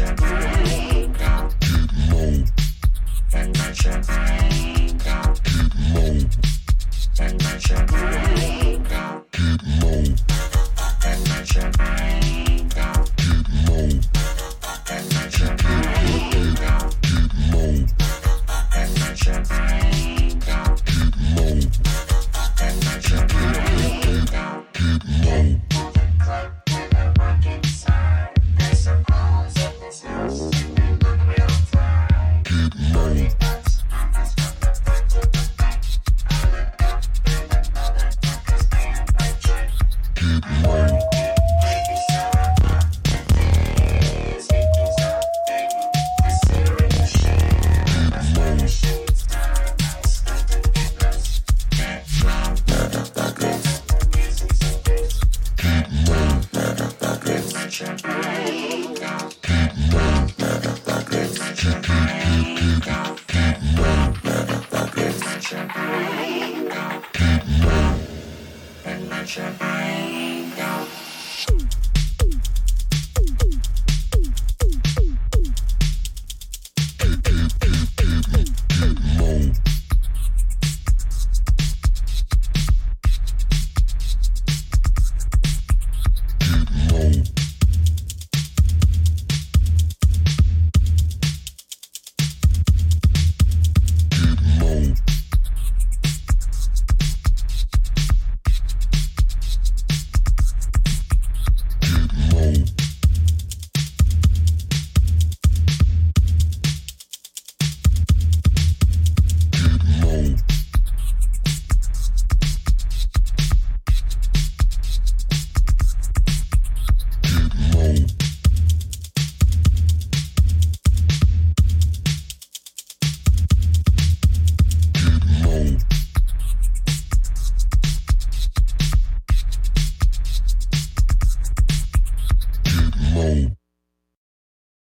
[0.00, 0.33] low.